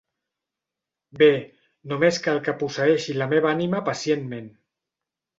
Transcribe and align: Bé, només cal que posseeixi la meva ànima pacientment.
Bé, 1.17 1.27
només 1.91 2.19
cal 2.27 2.41
que 2.47 2.55
posseeixi 2.61 3.15
la 3.19 3.27
meva 3.35 3.49
ànima 3.51 3.83
pacientment. 3.91 4.49